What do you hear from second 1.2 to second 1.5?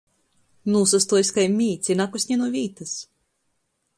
kai